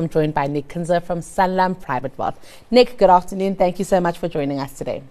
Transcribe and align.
I'm 0.00 0.08
joined 0.08 0.32
by 0.32 0.46
Nick 0.46 0.68
Kunze 0.68 1.02
from 1.02 1.20
Sanlam 1.20 1.78
Private 1.78 2.16
Wealth. 2.16 2.38
Nick, 2.70 2.96
good 2.96 3.10
afternoon. 3.10 3.54
Thank 3.54 3.78
you 3.78 3.84
so 3.84 4.00
much 4.00 4.16
for 4.16 4.28
joining 4.28 4.58
us 4.58 4.72
today. 4.72 5.02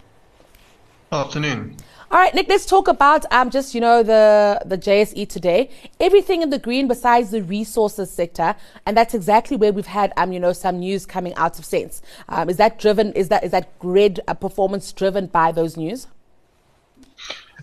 Afternoon. 1.12 1.78
All 2.10 2.18
right, 2.18 2.34
Nick, 2.34 2.50
let's 2.50 2.66
talk 2.66 2.88
about 2.88 3.24
um, 3.32 3.52
just, 3.52 3.76
you 3.76 3.82
know, 3.82 4.02
the, 4.02 4.60
the 4.66 4.80
JSE 4.80 5.30
today. 5.30 5.70
Everything 6.00 6.42
in 6.42 6.50
the 6.50 6.58
green 6.58 6.88
besides 6.88 7.30
the 7.30 7.44
resources 7.44 8.10
sector. 8.10 8.56
And 8.88 8.98
that's 8.98 9.14
exactly 9.14 9.56
where 9.58 9.72
we've 9.72 9.86
had, 9.86 10.12
um, 10.18 10.32
you 10.32 10.40
know, 10.40 10.54
some 10.54 10.80
news 10.80 11.06
coming 11.06 11.36
out 11.36 11.60
of 11.60 11.66
sense. 11.66 12.02
Um, 12.28 12.50
is 12.50 12.58
that 12.58 12.80
driven, 12.80 13.14
is 13.14 13.30
that, 13.30 13.44
is 13.44 13.52
that 13.52 13.78
grid 13.78 14.22
uh, 14.28 14.34
performance 14.34 14.92
driven 14.92 15.28
by 15.28 15.52
those 15.52 15.78
news? 15.78 16.08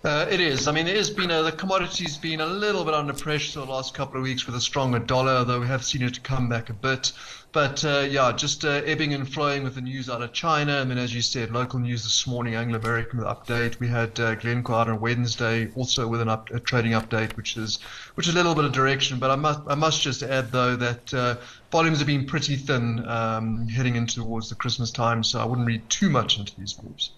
Uh, 0.07 0.25
it 0.31 0.39
is. 0.39 0.69
I 0.69 0.73
mean, 0.73 0.87
it 0.87 0.95
has 0.95 1.11
been 1.11 1.33
a, 1.33 1.43
the 1.43 1.51
commodities 1.51 2.17
been 2.17 2.41
a 2.41 2.47
little 2.47 2.85
bit 2.85 2.95
under 2.95 3.13
pressure 3.13 3.59
the 3.59 3.67
last 3.67 3.93
couple 3.93 4.19
of 4.19 4.23
weeks 4.23 4.47
with 4.47 4.55
a 4.55 4.61
stronger 4.61 5.01
dollar, 5.01 5.43
though 5.43 5.59
we 5.59 5.67
have 5.67 5.85
seen 5.85 6.01
it 6.03 6.23
come 6.23 6.49
back 6.49 6.71
a 6.71 6.75
bit. 6.75 7.11
But 7.51 7.85
uh, 7.85 8.07
yeah, 8.09 8.31
just 8.31 8.65
uh, 8.65 8.83
ebbing 8.87 9.15
and 9.15 9.29
flowing 9.29 9.65
with 9.65 9.75
the 9.75 9.81
news 9.81 10.09
out 10.09 10.23
of 10.23 10.33
China. 10.33 10.79
I 10.79 10.85
mean, 10.85 10.99
as 10.99 11.13
you 11.13 11.23
said, 11.23 11.51
local 11.51 11.81
news 11.81 12.05
this 12.05 12.25
morning, 12.25 12.55
Anglo 12.55 12.79
American 12.79 13.19
update. 13.19 13.81
We 13.81 13.89
had 13.89 14.21
uh, 14.21 14.37
Glencore 14.37 14.89
on 14.89 15.01
Wednesday 15.01 15.73
also 15.75 16.07
with 16.07 16.21
an 16.21 16.29
up, 16.29 16.51
a 16.51 16.61
trading 16.61 16.93
update, 16.93 17.37
which 17.37 17.57
is 17.57 17.81
which 18.15 18.29
is 18.29 18.35
a 18.35 18.37
little 18.37 18.55
bit 18.55 18.65
of 18.65 18.71
direction. 18.71 19.19
But 19.19 19.33
I 19.33 19.37
must 19.37 19.61
I 19.67 19.75
must 19.75 20.03
just 20.03 20.23
add 20.23 20.53
though 20.53 20.77
that 20.77 21.13
uh, 21.13 21.35
volumes 21.73 21.99
have 21.99 22.07
been 22.07 22.27
pretty 22.27 22.55
thin 22.55 23.05
um, 23.09 23.67
heading 23.67 23.97
into 23.97 24.21
towards 24.21 24.51
the 24.51 24.55
Christmas 24.55 24.93
time, 24.93 25.25
so 25.25 25.41
I 25.41 25.45
wouldn't 25.45 25.67
read 25.67 25.91
too 25.91 26.11
much 26.11 26.39
into 26.39 26.55
these 26.55 26.81
moves. 26.81 27.11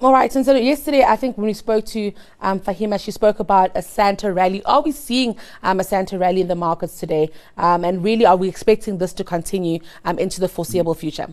All 0.00 0.12
right. 0.12 0.34
And 0.34 0.44
so 0.44 0.54
yesterday, 0.54 1.02
I 1.02 1.16
think 1.16 1.38
when 1.38 1.46
we 1.46 1.54
spoke 1.54 1.86
to 1.86 2.12
um, 2.40 2.60
Fahima, 2.60 3.02
she 3.02 3.10
spoke 3.10 3.38
about 3.38 3.70
a 3.74 3.80
Santa 3.82 4.32
rally. 4.32 4.62
Are 4.64 4.82
we 4.82 4.92
seeing 4.92 5.36
um, 5.62 5.80
a 5.80 5.84
Santa 5.84 6.18
rally 6.18 6.40
in 6.40 6.48
the 6.48 6.56
markets 6.56 6.98
today? 6.98 7.30
Um, 7.56 7.84
and 7.84 8.02
really, 8.02 8.26
are 8.26 8.36
we 8.36 8.48
expecting 8.48 8.98
this 8.98 9.12
to 9.14 9.24
continue 9.24 9.78
um, 10.04 10.18
into 10.18 10.40
the 10.40 10.48
foreseeable 10.48 10.94
future? 10.94 11.28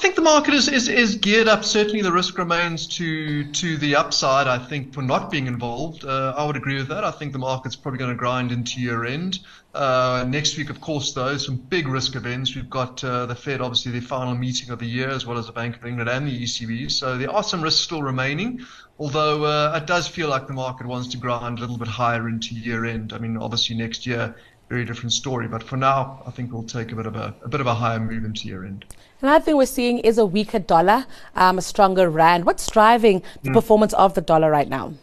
I 0.00 0.02
think 0.02 0.14
the 0.14 0.22
market 0.22 0.54
is, 0.54 0.66
is, 0.66 0.88
is 0.88 1.16
geared 1.16 1.46
up. 1.46 1.62
Certainly, 1.62 2.00
the 2.00 2.10
risk 2.10 2.38
remains 2.38 2.86
to 2.86 3.44
to 3.52 3.76
the 3.76 3.96
upside. 3.96 4.46
I 4.46 4.56
think 4.56 4.94
for 4.94 5.02
not 5.02 5.30
being 5.30 5.46
involved, 5.46 6.06
uh, 6.06 6.32
I 6.38 6.46
would 6.46 6.56
agree 6.56 6.76
with 6.76 6.88
that. 6.88 7.04
I 7.04 7.10
think 7.10 7.34
the 7.34 7.38
market's 7.38 7.76
probably 7.76 7.98
going 7.98 8.10
to 8.10 8.16
grind 8.16 8.50
into 8.50 8.80
year 8.80 9.04
end. 9.04 9.40
Uh, 9.74 10.24
next 10.26 10.56
week, 10.56 10.70
of 10.70 10.80
course, 10.80 11.12
though, 11.12 11.36
some 11.36 11.56
big 11.56 11.86
risk 11.86 12.16
events. 12.16 12.56
We've 12.56 12.70
got 12.70 13.04
uh, 13.04 13.26
the 13.26 13.34
Fed, 13.34 13.60
obviously, 13.60 13.92
the 13.92 14.00
final 14.00 14.34
meeting 14.34 14.70
of 14.70 14.78
the 14.78 14.86
year, 14.86 15.10
as 15.10 15.26
well 15.26 15.36
as 15.36 15.48
the 15.48 15.52
Bank 15.52 15.76
of 15.76 15.84
England 15.84 16.08
and 16.08 16.26
the 16.26 16.44
ECB. 16.44 16.90
So 16.90 17.18
there 17.18 17.30
are 17.30 17.42
some 17.42 17.60
risks 17.60 17.82
still 17.82 18.02
remaining. 18.02 18.64
Although 18.98 19.44
uh, 19.44 19.78
it 19.82 19.86
does 19.86 20.08
feel 20.08 20.30
like 20.30 20.46
the 20.46 20.54
market 20.54 20.86
wants 20.86 21.08
to 21.08 21.18
grind 21.18 21.58
a 21.58 21.60
little 21.60 21.76
bit 21.76 21.88
higher 21.88 22.26
into 22.26 22.54
year 22.54 22.86
end. 22.86 23.12
I 23.12 23.18
mean, 23.18 23.36
obviously, 23.36 23.76
next 23.76 24.06
year 24.06 24.34
very 24.70 24.84
different 24.84 25.12
story. 25.12 25.48
But 25.48 25.62
for 25.62 25.76
now, 25.76 26.22
I 26.26 26.30
think 26.30 26.52
we'll 26.52 26.62
take 26.62 26.92
a 26.92 26.96
bit 26.96 27.04
of 27.04 27.16
a, 27.16 27.34
a 27.42 27.48
bit 27.48 27.60
of 27.60 27.66
a 27.66 27.74
higher 27.74 27.98
move 27.98 28.24
into 28.24 28.46
year 28.46 28.64
end. 28.64 28.86
Another 29.20 29.44
thing 29.44 29.56
we're 29.56 29.66
seeing 29.66 29.98
is 29.98 30.16
a 30.16 30.24
weaker 30.24 30.60
dollar, 30.60 31.06
um, 31.34 31.58
a 31.58 31.62
stronger 31.62 32.08
rand. 32.08 32.46
What's 32.46 32.70
driving 32.70 33.22
the 33.42 33.50
mm. 33.50 33.52
performance 33.52 33.92
of 33.94 34.14
the 34.14 34.22
dollar 34.22 34.50
right 34.50 34.68
now? 34.68 34.94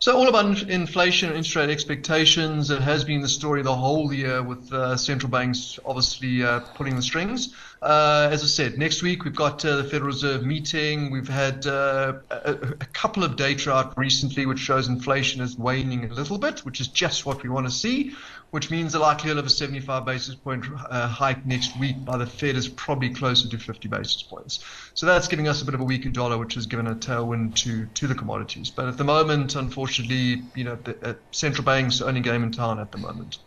So 0.00 0.16
all 0.16 0.28
about 0.28 0.62
inflation 0.62 1.28
and 1.28 1.36
interest 1.36 1.56
rate 1.56 1.70
expectations. 1.70 2.70
It 2.70 2.80
has 2.80 3.02
been 3.02 3.20
the 3.20 3.28
story 3.28 3.62
the 3.62 3.74
whole 3.74 4.12
year 4.12 4.44
with 4.44 4.72
uh, 4.72 4.96
central 4.96 5.28
banks 5.28 5.76
obviously 5.84 6.44
uh, 6.44 6.60
pulling 6.76 6.94
the 6.94 7.02
strings. 7.02 7.52
Uh, 7.82 8.28
as 8.30 8.44
I 8.44 8.46
said, 8.46 8.78
next 8.78 9.02
week 9.02 9.24
we've 9.24 9.34
got 9.34 9.64
uh, 9.64 9.74
the 9.74 9.82
Federal 9.82 10.06
Reserve 10.06 10.44
meeting. 10.44 11.10
We've 11.10 11.28
had 11.28 11.66
uh, 11.66 12.14
a, 12.30 12.52
a, 12.80 12.86
couple 12.92 13.24
of 13.24 13.34
data 13.34 13.72
out 13.72 13.98
recently 13.98 14.46
which 14.46 14.60
shows 14.60 14.86
inflation 14.86 15.40
is 15.40 15.58
waning 15.58 16.04
a 16.04 16.14
little 16.14 16.38
bit, 16.38 16.60
which 16.60 16.80
is 16.80 16.86
just 16.86 17.26
what 17.26 17.42
we 17.42 17.48
want 17.48 17.66
to 17.66 17.72
see 17.72 18.14
which 18.50 18.70
means 18.70 18.92
the 18.92 18.98
likelihood 18.98 19.38
of 19.38 19.46
a 19.46 19.50
75 19.50 20.04
basis 20.04 20.34
point 20.34 20.64
uh, 20.90 21.06
hike 21.06 21.44
next 21.44 21.78
week 21.78 22.04
by 22.04 22.16
the 22.16 22.26
Fed 22.26 22.56
is 22.56 22.68
probably 22.68 23.12
closer 23.12 23.48
to 23.48 23.58
50 23.58 23.88
basis 23.88 24.22
points. 24.22 24.64
So 24.94 25.06
that's 25.06 25.28
giving 25.28 25.48
us 25.48 25.60
a 25.60 25.64
bit 25.64 25.74
of 25.74 25.80
a 25.80 25.84
weaker 25.84 26.08
dollar, 26.08 26.38
which 26.38 26.54
has 26.54 26.66
given 26.66 26.86
a 26.86 26.94
tailwind 26.94 27.56
to 27.56 27.86
to 27.86 28.06
the 28.06 28.14
commodities. 28.14 28.70
But 28.70 28.88
at 28.88 28.96
the 28.96 29.04
moment, 29.04 29.54
unfortunately, 29.54 30.50
you 30.54 30.64
know, 30.64 30.76
the 30.76 31.10
uh, 31.10 31.14
central 31.32 31.64
banks 31.64 32.00
only 32.00 32.20
game 32.20 32.42
in 32.42 32.52
town 32.52 32.78
at 32.78 32.92
the 32.92 32.98
moment. 32.98 33.38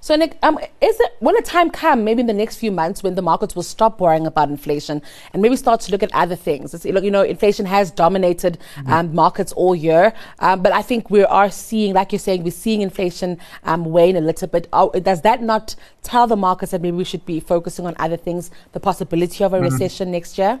So, 0.00 0.14
Nick, 0.14 0.38
um, 0.42 0.58
is 0.80 1.00
it 1.00 1.16
will 1.20 1.36
a 1.36 1.42
time 1.42 1.70
come, 1.70 2.04
maybe 2.04 2.20
in 2.20 2.28
the 2.28 2.32
next 2.32 2.56
few 2.56 2.70
months, 2.70 3.02
when 3.02 3.16
the 3.16 3.22
markets 3.22 3.56
will 3.56 3.64
stop 3.64 4.00
worrying 4.00 4.26
about 4.26 4.48
inflation 4.48 5.02
and 5.32 5.42
maybe 5.42 5.56
start 5.56 5.80
to 5.82 5.92
look 5.92 6.04
at 6.04 6.14
other 6.14 6.36
things? 6.36 6.72
It's, 6.72 6.84
you 6.84 7.10
know, 7.10 7.22
inflation 7.22 7.66
has 7.66 7.90
dominated 7.90 8.58
mm-hmm. 8.76 8.92
um, 8.92 9.14
markets 9.14 9.52
all 9.52 9.74
year, 9.74 10.12
um, 10.38 10.62
but 10.62 10.72
I 10.72 10.82
think 10.82 11.10
we 11.10 11.24
are 11.24 11.50
seeing, 11.50 11.94
like 11.94 12.12
you're 12.12 12.20
saying, 12.20 12.44
we're 12.44 12.52
seeing 12.52 12.82
inflation 12.82 13.38
um, 13.64 13.84
wane 13.84 14.16
a 14.16 14.20
little 14.20 14.46
bit. 14.46 14.68
Oh, 14.72 14.90
does 14.90 15.22
that 15.22 15.42
not 15.42 15.74
tell 16.04 16.28
the 16.28 16.36
markets 16.36 16.70
that 16.70 16.80
maybe 16.80 16.96
we 16.96 17.04
should 17.04 17.26
be 17.26 17.40
focusing 17.40 17.84
on 17.84 17.96
other 17.98 18.16
things, 18.16 18.52
the 18.72 18.80
possibility 18.80 19.42
of 19.42 19.52
a 19.52 19.56
mm-hmm. 19.56 19.64
recession 19.64 20.12
next 20.12 20.38
year? 20.38 20.60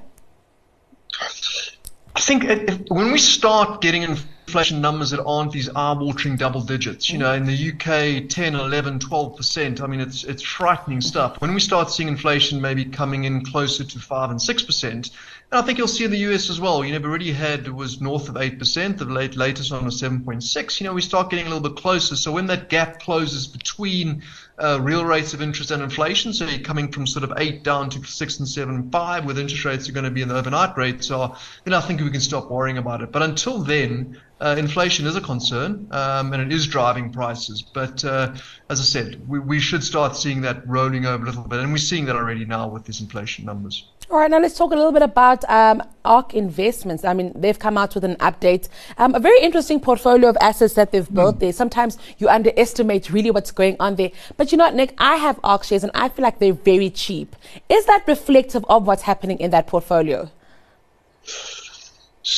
I 2.16 2.20
think 2.20 2.44
if, 2.44 2.80
when 2.88 3.12
we 3.12 3.18
start 3.18 3.80
getting 3.80 4.02
inflation 4.48 4.80
numbers 4.80 5.10
that 5.10 5.22
aren't 5.24 5.52
these 5.52 5.68
eye-watering 5.76 6.34
double 6.36 6.62
digits, 6.62 7.10
you 7.10 7.18
know, 7.18 7.34
in 7.34 7.44
the 7.44 7.70
UK, 7.72 8.26
10, 8.30 8.54
11, 8.54 8.98
12%, 8.98 9.82
I 9.82 9.86
mean, 9.86 10.00
it's, 10.00 10.24
it's 10.24 10.42
frightening 10.42 11.02
stuff. 11.02 11.38
When 11.42 11.52
we 11.52 11.60
start 11.60 11.90
seeing 11.90 12.08
inflation 12.08 12.58
maybe 12.58 12.86
coming 12.86 13.24
in 13.24 13.44
closer 13.44 13.84
to 13.84 13.98
5 13.98 14.30
and 14.30 14.40
6%, 14.40 15.10
and 15.50 15.58
I 15.58 15.64
think 15.64 15.78
you'll 15.78 15.88
see 15.88 16.04
in 16.04 16.10
the 16.10 16.18
US 16.30 16.50
as 16.50 16.60
well. 16.60 16.84
You 16.84 16.92
know, 16.92 16.98
we 16.98 17.06
already 17.06 17.32
had 17.32 17.68
was 17.68 18.02
north 18.02 18.28
of 18.28 18.36
eight 18.36 18.58
percent. 18.58 18.98
The 18.98 19.06
late 19.06 19.34
latest 19.34 19.72
on 19.72 19.90
point 20.22 20.42
six. 20.42 20.78
You 20.78 20.86
know, 20.86 20.92
we 20.92 21.00
start 21.00 21.30
getting 21.30 21.46
a 21.46 21.48
little 21.48 21.66
bit 21.66 21.80
closer. 21.80 22.16
So 22.16 22.32
when 22.32 22.46
that 22.48 22.68
gap 22.68 23.00
closes 23.00 23.46
between 23.46 24.22
uh, 24.58 24.78
real 24.82 25.06
rates 25.06 25.32
of 25.32 25.40
interest 25.40 25.70
and 25.70 25.82
inflation, 25.82 26.34
so 26.34 26.44
you're 26.44 26.60
coming 26.60 26.92
from 26.92 27.06
sort 27.06 27.24
of 27.24 27.32
eight 27.38 27.62
down 27.62 27.88
to 27.90 28.04
six 28.04 28.38
and 28.40 28.46
seven 28.46 28.90
five, 28.90 29.24
with 29.24 29.38
interest 29.38 29.64
rates 29.64 29.88
are 29.88 29.92
going 29.92 30.04
to 30.04 30.10
be 30.10 30.20
in 30.20 30.28
the 30.28 30.36
overnight 30.36 30.76
rates, 30.76 31.10
are 31.10 31.34
then 31.64 31.72
I 31.72 31.80
think 31.80 32.02
we 32.02 32.10
can 32.10 32.20
stop 32.20 32.50
worrying 32.50 32.76
about 32.76 33.00
it. 33.00 33.10
But 33.10 33.22
until 33.22 33.62
then, 33.62 34.20
uh, 34.40 34.54
inflation 34.58 35.06
is 35.06 35.16
a 35.16 35.20
concern, 35.20 35.88
um, 35.90 36.32
and 36.32 36.42
it 36.42 36.52
is 36.52 36.66
driving 36.66 37.12
prices. 37.12 37.62
But 37.62 38.04
uh, 38.04 38.34
as 38.70 38.80
I 38.80 38.84
said, 38.84 39.28
we, 39.28 39.38
we 39.38 39.60
should 39.60 39.82
start 39.82 40.16
seeing 40.16 40.40
that 40.42 40.66
rolling 40.66 41.06
over 41.06 41.24
a 41.24 41.26
little 41.26 41.42
bit, 41.42 41.60
and 41.60 41.72
we're 41.72 41.78
seeing 41.78 42.04
that 42.06 42.16
already 42.16 42.44
now 42.44 42.68
with 42.68 42.84
these 42.84 43.00
inflation 43.00 43.44
numbers. 43.44 43.84
All 44.10 44.16
right, 44.16 44.30
now 44.30 44.38
let's 44.38 44.56
talk 44.56 44.72
a 44.72 44.74
little 44.74 44.92
bit 44.92 45.02
about 45.02 45.44
um, 45.50 45.82
ARC 46.04 46.32
Investments. 46.32 47.04
I 47.04 47.12
mean, 47.12 47.32
they've 47.34 47.58
come 47.58 47.76
out 47.76 47.94
with 47.94 48.04
an 48.04 48.16
update, 48.16 48.68
um, 48.96 49.14
a 49.14 49.20
very 49.20 49.38
interesting 49.40 49.80
portfolio 49.80 50.30
of 50.30 50.36
assets 50.40 50.72
that 50.74 50.92
they've 50.92 51.12
built 51.12 51.36
mm. 51.36 51.40
there. 51.40 51.52
Sometimes 51.52 51.98
you 52.16 52.26
underestimate 52.28 53.10
really 53.10 53.30
what's 53.30 53.50
going 53.50 53.76
on 53.78 53.96
there. 53.96 54.10
But 54.38 54.50
you 54.50 54.56
know 54.56 54.64
what, 54.64 54.74
Nick, 54.74 54.94
I 54.96 55.16
have 55.16 55.38
ARC 55.44 55.64
shares 55.64 55.82
and 55.82 55.92
I 55.94 56.08
feel 56.08 56.22
like 56.22 56.38
they're 56.38 56.54
very 56.54 56.88
cheap. 56.88 57.36
Is 57.68 57.84
that 57.84 58.04
reflective 58.06 58.64
of 58.70 58.86
what's 58.86 59.02
happening 59.02 59.38
in 59.40 59.50
that 59.50 59.66
portfolio? 59.66 60.30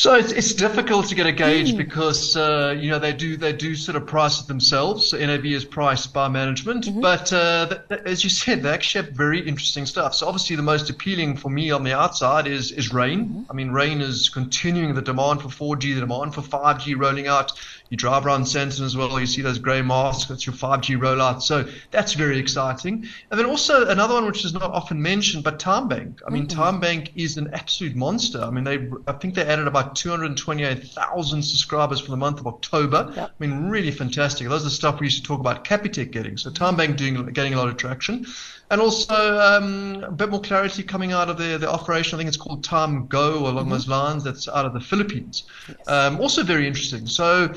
So 0.00 0.14
it's, 0.14 0.32
it's 0.32 0.54
difficult 0.54 1.08
to 1.08 1.14
get 1.14 1.26
a 1.26 1.32
gauge 1.32 1.74
mm. 1.74 1.76
because 1.76 2.34
uh, 2.34 2.74
you 2.80 2.88
know 2.88 2.98
they 2.98 3.12
do 3.12 3.36
they 3.36 3.52
do 3.52 3.76
sort 3.76 3.96
of 3.96 4.06
price 4.06 4.40
it 4.40 4.46
themselves. 4.46 5.08
So 5.08 5.18
NAV 5.18 5.44
is 5.44 5.66
priced 5.66 6.14
by 6.14 6.26
management, 6.26 6.86
mm-hmm. 6.86 7.02
but 7.02 7.30
uh, 7.34 7.80
as 8.06 8.24
you 8.24 8.30
said, 8.30 8.62
they 8.62 8.70
actually 8.70 9.04
have 9.04 9.14
very 9.14 9.46
interesting 9.46 9.84
stuff. 9.84 10.14
So 10.14 10.26
obviously, 10.26 10.56
the 10.56 10.62
most 10.62 10.88
appealing 10.88 11.36
for 11.36 11.50
me 11.50 11.70
on 11.70 11.84
the 11.84 11.92
outside 11.92 12.46
is 12.46 12.72
is 12.72 12.94
Rain. 12.94 13.26
Mm-hmm. 13.26 13.50
I 13.50 13.52
mean, 13.52 13.72
Rain 13.72 14.00
is 14.00 14.30
continuing 14.30 14.94
the 14.94 15.02
demand 15.02 15.42
for 15.42 15.48
4G, 15.48 15.94
the 15.94 16.00
demand 16.00 16.34
for 16.34 16.40
5G 16.40 16.98
rolling 16.98 17.26
out. 17.26 17.52
You 17.90 17.96
drive 17.96 18.24
around 18.24 18.44
Sandton 18.44 18.82
as 18.82 18.96
well, 18.96 19.18
you 19.18 19.26
see 19.26 19.42
those 19.42 19.58
grey 19.58 19.82
masks. 19.82 20.26
That's 20.26 20.46
your 20.46 20.54
5G 20.54 20.96
rollout. 20.96 21.42
So 21.42 21.68
that's 21.90 22.12
very 22.12 22.38
exciting. 22.38 23.06
And 23.30 23.38
then 23.38 23.46
also 23.46 23.88
another 23.88 24.14
one 24.14 24.26
which 24.26 24.44
is 24.44 24.54
not 24.54 24.70
often 24.70 25.02
mentioned, 25.02 25.42
but 25.42 25.58
TymeBank. 25.58 26.20
I 26.24 26.30
mean, 26.30 26.46
mm-hmm. 26.46 26.60
TymeBank 26.60 27.10
is 27.16 27.36
an 27.36 27.50
absolute 27.52 27.96
monster. 27.96 28.40
I 28.40 28.50
mean, 28.50 28.62
they 28.62 28.88
I 29.08 29.12
think 29.12 29.34
they 29.34 29.42
added 29.42 29.66
about 29.66 29.89
228,000 29.94 31.42
subscribers 31.42 32.00
for 32.00 32.10
the 32.10 32.16
month 32.16 32.40
of 32.40 32.46
October. 32.46 33.12
Yep. 33.14 33.30
I 33.30 33.46
mean, 33.46 33.68
really 33.68 33.90
fantastic. 33.90 34.48
Those 34.48 34.62
are 34.62 34.64
the 34.64 34.70
stuff 34.70 35.00
we 35.00 35.06
used 35.06 35.22
to 35.22 35.22
talk 35.22 35.40
about 35.40 35.64
Capitec 35.64 36.10
getting. 36.10 36.36
So 36.36 36.50
TymeBank 36.50 36.96
doing 36.96 37.26
getting 37.26 37.54
a 37.54 37.56
lot 37.56 37.68
of 37.68 37.76
traction. 37.76 38.26
And 38.70 38.80
also 38.80 39.38
um, 39.38 40.04
a 40.04 40.12
bit 40.12 40.30
more 40.30 40.40
clarity 40.40 40.82
coming 40.84 41.12
out 41.12 41.28
of 41.28 41.38
the, 41.38 41.58
the 41.58 41.68
operation. 41.68 42.16
I 42.16 42.18
think 42.18 42.28
it's 42.28 42.36
called 42.36 42.62
Time 42.62 43.06
Go 43.08 43.48
along 43.48 43.64
mm-hmm. 43.64 43.72
those 43.72 43.88
lines. 43.88 44.22
That's 44.22 44.48
out 44.48 44.64
of 44.64 44.72
the 44.74 44.80
Philippines. 44.80 45.44
Yes. 45.68 45.88
Um, 45.88 46.20
also 46.20 46.44
very 46.44 46.66
interesting. 46.66 47.06
So 47.06 47.52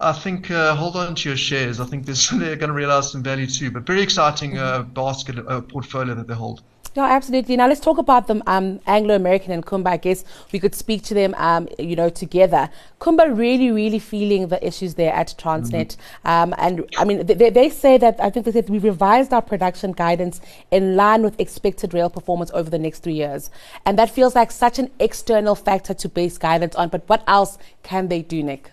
I 0.00 0.12
think 0.12 0.50
uh, 0.50 0.74
hold 0.74 0.96
on 0.96 1.14
to 1.14 1.28
your 1.30 1.36
shares. 1.36 1.80
I 1.80 1.86
think 1.86 2.06
they're 2.06 2.56
going 2.56 2.68
to 2.68 2.72
realize 2.72 3.10
some 3.12 3.22
value 3.22 3.46
too. 3.46 3.70
But 3.70 3.86
very 3.86 4.02
exciting 4.02 4.58
uh, 4.58 4.82
basket 4.82 5.38
uh, 5.38 5.62
portfolio 5.62 6.14
that 6.14 6.26
they 6.26 6.34
hold. 6.34 6.62
No, 6.98 7.04
absolutely. 7.04 7.56
Now 7.56 7.68
let's 7.68 7.78
talk 7.78 7.98
about 7.98 8.26
them. 8.26 8.42
Um, 8.48 8.80
Anglo 8.84 9.14
American 9.14 9.52
and 9.52 9.64
Kumba. 9.64 9.86
I 9.86 9.98
guess 9.98 10.24
we 10.50 10.58
could 10.58 10.74
speak 10.74 11.04
to 11.04 11.14
them, 11.14 11.32
um, 11.36 11.68
you 11.78 11.94
know, 11.94 12.10
together. 12.10 12.68
Kumba 13.00 13.38
really, 13.38 13.70
really 13.70 14.00
feeling 14.00 14.48
the 14.48 14.58
issues 14.66 14.94
there 14.94 15.12
at 15.12 15.28
Transnet. 15.38 15.94
Mm-hmm. 15.94 16.28
Um, 16.28 16.54
and 16.58 16.84
I 16.98 17.04
mean, 17.04 17.24
they, 17.24 17.50
they, 17.50 17.70
say 17.70 17.98
that 17.98 18.18
I 18.18 18.30
think 18.30 18.46
they 18.46 18.50
said 18.50 18.68
we 18.68 18.80
revised 18.80 19.32
our 19.32 19.40
production 19.40 19.92
guidance 19.92 20.40
in 20.72 20.96
line 20.96 21.22
with 21.22 21.38
expected 21.38 21.94
rail 21.94 22.10
performance 22.10 22.50
over 22.52 22.68
the 22.68 22.80
next 22.80 23.04
three 23.04 23.14
years, 23.14 23.48
and 23.86 23.96
that 23.96 24.10
feels 24.10 24.34
like 24.34 24.50
such 24.50 24.80
an 24.80 24.90
external 24.98 25.54
factor 25.54 25.94
to 25.94 26.08
base 26.08 26.36
guidance 26.36 26.74
on. 26.74 26.88
But 26.88 27.08
what 27.08 27.22
else 27.28 27.58
can 27.84 28.08
they 28.08 28.22
do, 28.22 28.42
Nick? 28.42 28.72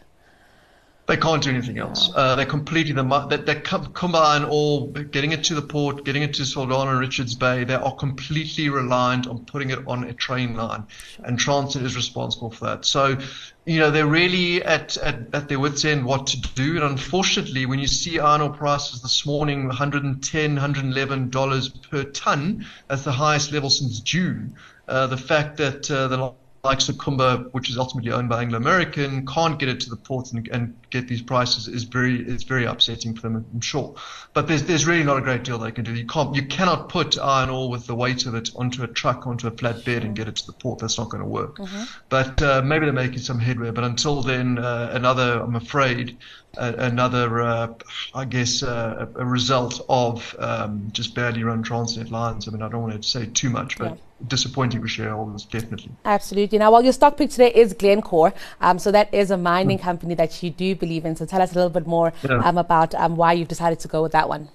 They 1.08 1.18
can't 1.18 1.44
do 1.44 1.52
anything 1.52 1.78
else. 1.78 2.10
Uh, 2.16 2.36
they 2.36 2.46
completely 2.46 2.94
the 2.94 3.04
that 3.30 3.46
they 3.46 3.56
combine 3.56 4.44
all 4.44 4.88
getting 4.88 5.34
it 5.34 5.44
to 5.46 5.54
the 5.54 5.62
port, 5.62 6.04
getting 6.04 6.24
it 6.24 6.34
to 6.36 6.42
Saldanha 6.42 6.90
and 6.90 7.00
Richards 7.00 7.36
Bay. 7.36 7.64
They 7.64 7.76
are 7.76 7.96
completely 7.96 8.70
reliant 8.70 9.28
on 9.28 9.46
putting 9.46 9.70
it 9.70 9.80
on 9.86 10.06
a 10.06 10.14
train 10.14 10.56
line, 10.56 10.88
and 11.24 11.38
Transnet 11.38 11.84
is 11.84 11.96
responsible 11.96 12.50
for 12.50 12.66
that. 12.66 12.86
So, 12.86 13.20
you 13.66 13.80
know, 13.80 13.92
they're 13.92 14.08
really 14.08 14.64
at, 14.64 14.98
at, 14.98 15.28
at 15.34 15.48
their 15.48 15.60
wits' 15.60 15.86
end 15.86 16.06
what 16.06 16.26
to 16.28 16.42
do. 16.42 16.76
And 16.78 16.84
unfortunately, 16.84 17.68
when 17.68 17.78
you 17.78 17.88
see 17.88 18.18
iron 18.20 18.42
ore 18.42 18.50
prices 18.50 19.04
this 19.04 19.28
morning, 19.28 19.68
110, 19.68 20.54
111 20.56 21.30
dollars 21.30 21.70
per 21.70 22.04
ton, 22.04 22.66
that's 22.88 23.04
the 23.04 23.12
highest 23.12 23.52
level 23.52 23.70
since 23.70 24.00
June. 24.00 24.56
Uh, 24.88 25.06
the 25.06 25.18
fact 25.18 25.58
that 25.58 25.90
uh, 25.92 26.08
the 26.08 26.34
likes 26.66 26.90
of 26.90 26.96
Kumba, 26.96 27.50
which 27.52 27.70
is 27.70 27.78
ultimately 27.78 28.12
owned 28.12 28.28
by 28.28 28.42
Anglo 28.42 28.58
American, 28.58 29.26
can't 29.26 29.58
get 29.58 29.70
it 29.70 29.80
to 29.82 29.90
the 29.90 29.96
port 29.96 30.32
and, 30.32 30.48
and, 30.50 30.76
get 30.90 31.08
these 31.10 31.22
prices 31.22 31.68
is 31.68 31.84
very 31.84 32.22
it's 32.22 32.44
very 32.44 32.64
upsetting 32.64 33.14
for 33.14 33.22
them, 33.22 33.46
I'm 33.54 33.60
sure. 33.60 33.96
But 34.34 34.48
there's 34.48 34.64
there's 34.64 34.86
really 34.86 35.04
not 35.04 35.18
a 35.18 35.22
great 35.22 35.44
deal 35.44 35.58
they 35.58 35.72
can 35.72 35.84
do. 35.84 35.94
You 35.94 36.06
can't 36.06 36.34
you 36.36 36.46
cannot 36.48 36.90
put 36.90 37.20
iron 37.20 37.50
ore 37.50 37.70
with 37.70 37.86
the 37.86 37.96
weight 37.96 38.26
of 38.26 38.34
it 38.34 38.50
onto 38.56 38.84
a 38.84 38.88
truck, 38.88 39.28
onto 39.28 39.48
a 39.48 39.52
flatbed, 39.52 40.04
and 40.06 40.16
get 40.16 40.28
it 40.28 40.38
to 40.38 40.46
the 40.46 40.54
port. 40.54 40.80
That's 40.80 40.98
not 40.98 41.10
going 41.10 41.24
to 41.24 41.30
work. 41.30 41.58
Mm-hmm. 41.58 41.84
But 42.08 42.42
uh, 42.42 42.62
maybe 42.62 42.86
they're 42.86 42.94
making 42.94 43.20
some 43.20 43.40
headway. 43.40 43.72
But 43.72 43.84
until 43.84 44.22
then, 44.22 44.58
uh, 44.58 44.92
another 44.94 45.42
I'm 45.42 45.56
afraid 45.56 46.18
another, 46.58 47.42
uh, 47.42 47.74
I 48.14 48.26
guess, 48.26 48.64
uh, 48.64 49.08
a 49.16 49.26
result 49.26 49.86
of 49.90 50.36
um, 50.40 50.90
just 50.92 51.16
badly 51.16 51.44
run 51.44 51.64
Transnet 51.64 52.12
lines. 52.12 52.48
I 52.48 52.52
mean, 52.52 52.62
I 52.62 52.70
don't 52.70 52.82
want 52.82 53.02
to 53.02 53.08
say 53.08 53.26
too 53.28 53.50
much, 53.50 53.78
but 53.78 53.92
yeah 53.92 53.98
disappointing 54.28 54.82
for 54.82 54.88
shareholders, 54.88 55.46
definitely. 55.46 55.92
Absolutely. 56.06 56.58
Now, 56.58 56.72
well, 56.72 56.82
your 56.82 56.94
stock 56.94 57.18
pick 57.18 57.30
today 57.30 57.52
is 57.54 57.74
Glencore. 57.74 58.34
Um, 58.62 58.80
so 58.80 58.92
that 58.92 59.14
is 59.14 59.32
a 59.32 59.38
mining 59.38 59.78
mm. 59.78 59.82
company 59.84 60.16
that 60.16 60.42
you 60.42 60.50
do 60.50 60.76
believe 60.76 61.06
in. 61.06 61.16
So 61.16 61.26
tell 61.26 61.42
us 61.42 61.52
a 61.52 61.56
little 61.56 61.70
bit 61.70 61.86
more 61.86 62.14
yeah. 62.24 62.38
um, 62.38 62.58
about 62.58 62.96
um, 62.96 63.16
why 63.16 63.34
you've 63.34 63.48
decided 63.48 63.80
to 63.82 63.88
go 63.88 64.02
with 64.02 64.14
that 64.14 64.30
one. 64.30 64.50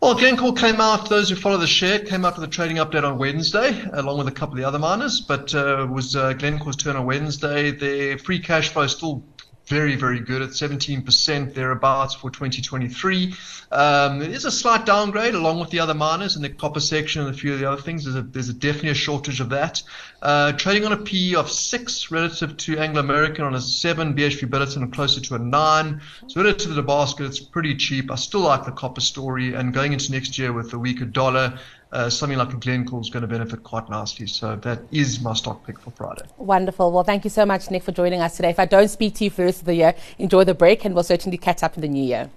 Well, 0.00 0.14
Glencore 0.14 0.52
came 0.52 0.80
out, 0.80 1.08
those 1.08 1.30
who 1.30 1.36
follow 1.36 1.56
the 1.56 1.66
share, 1.66 1.98
came 1.98 2.24
out 2.24 2.38
with 2.38 2.44
a 2.44 2.52
trading 2.52 2.76
update 2.76 3.04
on 3.04 3.18
Wednesday, 3.18 3.82
along 3.92 4.18
with 4.18 4.28
a 4.28 4.32
couple 4.32 4.54
of 4.54 4.58
the 4.58 4.64
other 4.64 4.78
miners, 4.78 5.20
but 5.20 5.54
uh, 5.54 5.86
was 5.90 6.14
uh, 6.14 6.32
Glencore's 6.34 6.76
turn 6.76 6.96
on 6.96 7.06
Wednesday. 7.06 7.70
Their 7.70 8.18
free 8.18 8.38
cash 8.38 8.68
flow 8.68 8.82
is 8.82 8.92
still 8.92 9.22
very, 9.66 9.96
very 9.96 10.20
good 10.20 10.42
at 10.42 10.50
17% 10.50 11.54
thereabouts 11.54 12.14
for 12.14 12.30
2023. 12.30 13.34
Um, 13.72 14.20
it 14.20 14.30
is 14.30 14.44
a 14.44 14.50
slight 14.50 14.84
downgrade 14.84 15.34
along 15.34 15.58
with 15.58 15.70
the 15.70 15.80
other 15.80 15.94
miners 15.94 16.36
in 16.36 16.42
the 16.42 16.50
copper 16.50 16.80
section 16.80 17.22
and 17.22 17.34
a 17.34 17.36
few 17.36 17.54
of 17.54 17.60
the 17.60 17.70
other 17.70 17.80
things. 17.80 18.04
There's 18.04 18.16
a, 18.16 18.22
there's 18.22 18.48
a 18.50 18.54
definitely 18.54 18.90
a 18.90 18.94
shortage 18.94 19.40
of 19.40 19.48
that. 19.50 19.82
Uh, 20.20 20.52
trading 20.52 20.84
on 20.84 20.92
a 20.92 20.98
PE 20.98 21.34
of 21.34 21.50
6 21.50 22.10
relative 22.10 22.56
to 22.58 22.78
Anglo 22.78 23.00
American 23.00 23.44
on 23.44 23.54
a 23.54 23.60
7, 23.60 24.14
BHP 24.14 24.48
Billiton 24.48 24.92
closer 24.92 25.20
to 25.20 25.34
a 25.36 25.38
9. 25.38 26.00
So 26.28 26.40
relative 26.40 26.68
to 26.68 26.74
the 26.74 26.82
basket, 26.82 27.26
it's 27.26 27.40
pretty 27.40 27.74
cheap. 27.76 28.10
I 28.10 28.16
still 28.16 28.40
like 28.40 28.64
the 28.64 28.72
copper 28.72 29.00
story 29.00 29.54
and 29.54 29.72
going 29.72 29.92
into 29.92 30.12
next 30.12 30.38
year 30.38 30.52
with 30.52 30.72
a 30.74 30.78
weaker 30.78 31.06
dollar, 31.06 31.58
uh, 31.94 32.10
something 32.10 32.36
like 32.36 32.52
a 32.52 32.56
Glencore 32.56 33.00
is 33.00 33.08
going 33.08 33.22
to 33.22 33.28
benefit 33.28 33.62
quite 33.62 33.88
nicely. 33.88 34.26
So 34.26 34.56
that 34.56 34.80
is 34.90 35.20
my 35.20 35.32
stock 35.32 35.64
pick 35.64 35.78
for 35.78 35.92
Friday. 35.92 36.22
Wonderful. 36.36 36.90
Well, 36.92 37.04
thank 37.04 37.24
you 37.24 37.30
so 37.30 37.46
much, 37.46 37.70
Nick, 37.70 37.84
for 37.84 37.92
joining 37.92 38.20
us 38.20 38.36
today. 38.36 38.50
If 38.50 38.58
I 38.58 38.66
don't 38.66 38.88
speak 38.88 39.14
to 39.14 39.24
you 39.24 39.30
for 39.30 39.36
the 39.42 39.44
rest 39.46 39.60
of 39.60 39.66
the 39.66 39.74
year, 39.74 39.94
enjoy 40.18 40.44
the 40.44 40.54
break 40.54 40.84
and 40.84 40.94
we'll 40.94 41.04
certainly 41.04 41.38
catch 41.38 41.62
up 41.62 41.76
in 41.76 41.82
the 41.82 41.88
new 41.88 42.04
year. 42.04 42.30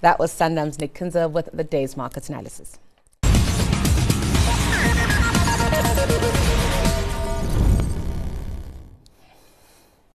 That 0.00 0.18
was 0.18 0.32
Sanlam's 0.32 0.78
Nick 0.78 0.94
Kunze 0.94 1.30
with 1.30 1.50
the 1.52 1.64
day's 1.64 1.96
market 1.96 2.28
analysis. 2.28 2.78